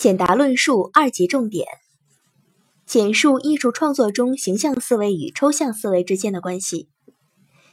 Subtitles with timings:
[0.00, 1.66] 简答论述二级重点，
[2.86, 6.88] 简述艺术创作中形象思维与抽象思维之间的关系。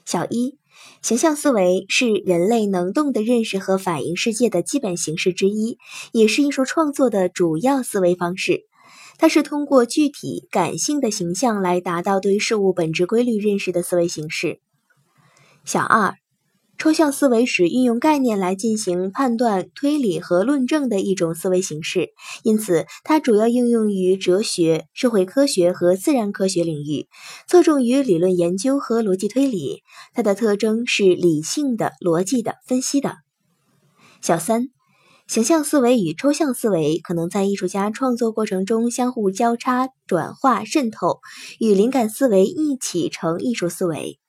[0.04, 0.58] 小一，
[1.02, 5.78] 形象思维是人类能动的认识和反映世界的基本形式之一，
[6.12, 8.66] 也是艺术创作的主要思维方式。
[9.18, 14.60] 它是通过具体感性的形象来达到对事物本质规律认识的思维形式。
[15.64, 16.16] 小二。
[16.78, 22.12] 抽象思维是运用概念来进行判断、推理和论证的一种思维形式，
[22.44, 27.08] 因此它主要应用于哲学、社会科学和自然科学领域，
[27.48, 29.82] 侧重于理论研究和逻辑推理。
[30.14, 33.18] 它的特征是理性的、逻辑的、分析的。
[34.22, 34.68] 小三，
[35.26, 41.22] 形象思维与抽象思维可能在艺术家创作过程中相互交叉、转化、渗透，
[41.60, 44.20] 与灵感思维一起成艺术思维。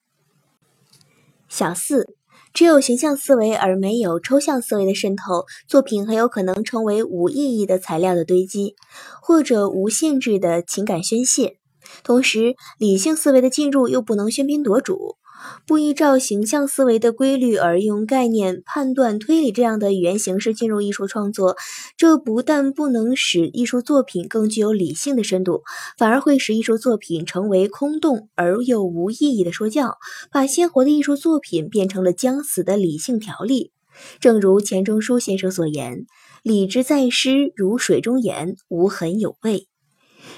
[1.50, 2.14] 小四。
[2.54, 8.74] 只有形象思维而没有抽象思维的渗透，作品很有可能成为无意义的材料的堆积，
[9.22, 11.58] 或者无限制的情感宣泄。
[12.02, 15.17] 同时，理性思维的进入又不能喧宾夺主。
[15.66, 21.56] 不依照形象思维的规律而用概念、判断、推理这样的语言形式进入艺术创作，
[21.96, 25.62] 这不但不能使艺术作品更具有理性的深度，
[25.96, 29.98] 反而会使艺术作品成为空洞而又无意义的说教，
[30.30, 33.72] 把鲜活的艺术作品变成了将死的理性条例。
[34.20, 36.06] 正如钱钟书先生所言
[36.44, 39.66] ：“理之在诗如水中盐，无痕有味。”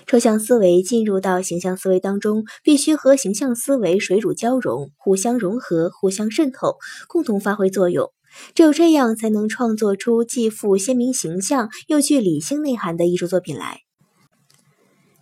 [0.06, 6.76] 抽象思维进入到形象思维当中，必须和形象思维水乳交融，互相融合、互相渗透，
[7.08, 8.10] 共同发挥作用。
[8.54, 13.80] 只有这样，才能创作出既富鲜明形象又具理性内涵的艺术作品来。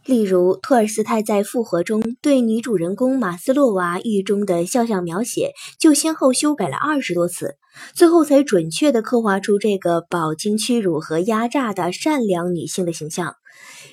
[0.05, 7.57] 例如，托尔斯泰在《复活》中对女主人公马斯洛娃狱中的肖像描写，就先后修改了二十多次，
[7.95, 13.35] 最后才准确地刻画出这个饱经屈辱和压榨的善良女性的形象。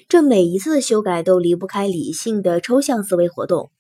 [0.08, 3.72] 这每一次的修改都离不开理性的抽象思维活动。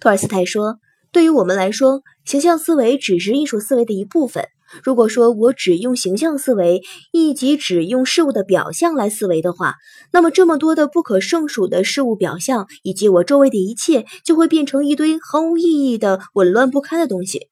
[0.00, 0.78] 托尔斯泰说
[1.12, 4.46] ：“对于我们来说，形象思维只是艺术思维的一部分。
[4.82, 9.74] 如果说我只用形象思维，以及只用事物的表象来思维的话，
[10.12, 17.48] 那么这么多的不可胜数的事物表象，以及我周围的一切，就会变成一堆毫无意义的紊乱不堪的东西。”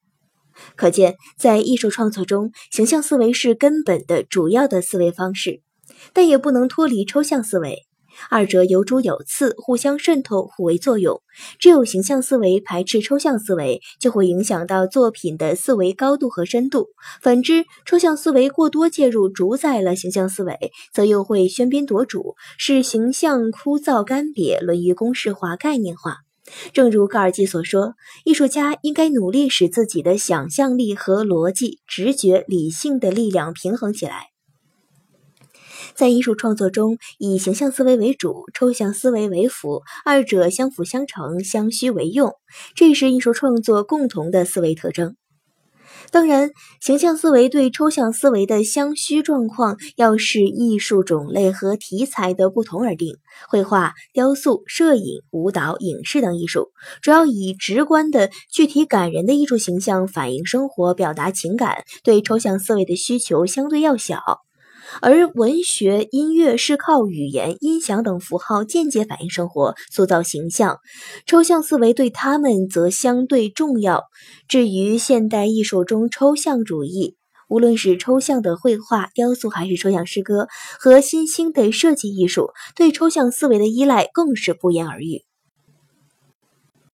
[0.76, 5.60] 可见，在艺术创作中，形象思维是根本的主要的思维方式，
[6.12, 7.86] 但也不能脱离抽象思维。
[8.30, 11.20] 二者有主有次，互相渗透，互为作用。
[11.58, 16.84] 只有形象思维排斥抽象思维，就会影响到作品的思维高度和深度；
[17.20, 26.18] 反之，抽象思维过多介入，主宰了形象思维，则又会喧宾夺主，使形象枯燥干瘪，沦于公式化、概念化。
[26.74, 34.33] 正如高尔基所说，艺术家应该努力使自己的想象力和逻辑、直觉、理性的力量平衡起来。
[35.96, 42.32] 在艺术创作中，以形象思维为主，抽象思维为辅，二者相辅相成，相需为用，
[42.74, 45.16] 这是艺术创作共同的思维特征。
[46.10, 46.50] 当然，
[46.80, 53.16] 形象思维对抽象思维的相需状况，要视艺术种类和题材的不同而定。
[53.48, 56.68] 绘画、雕塑、摄影、舞蹈、影视等艺术，
[57.02, 64.20] 主要以直观的、具体、感人的艺术形象反映生活、表达情感，对抽象思维的需求相对要小。
[65.00, 70.78] 而文学、音乐是靠语言、音响等符号间接反映生活、塑造形象，
[71.26, 74.04] 抽象思维对他们则相对重要。
[74.48, 77.16] 至于现代艺术中抽象主义，
[77.48, 85.22] 无论是抽象的绘画、雕塑，还是抽象诗歌和新兴的设计艺术，对抽象思维的依赖更是不言而喻。